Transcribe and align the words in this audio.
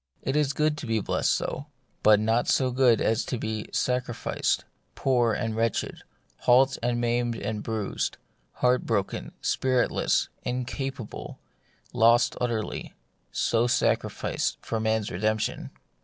It 0.23 0.35
is 0.35 0.53
good 0.53 0.79
to 0.79 0.87
be 0.87 0.99
blest 0.99 1.31
so; 1.31 1.67
but 2.01 2.19
not 2.19 2.47
so 2.47 2.71
good 2.71 3.01
as 3.01 3.23
to 3.25 3.37
be 3.37 3.69
sacrificed, 3.71 4.65
poor 4.95 5.31
and 5.31 5.55
wretched, 5.55 6.01
halt 6.39 6.75
and 6.81 6.99
maimed 6.99 7.35
and 7.35 7.61
bruised, 7.61 8.17
heart 8.53 8.83
broken, 8.87 9.31
spiritless, 9.41 10.29
incapable, 10.41 11.37
lost 11.93 12.35
utterly— 12.41 12.95
so 13.49 13.67
sacrificed 13.67 14.57
for 14.59 14.79
man's 14.79 15.11
redemption. 15.11 15.69